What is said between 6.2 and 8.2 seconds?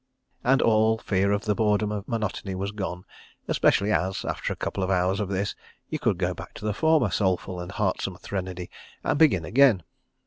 back to the former soulful and heartsome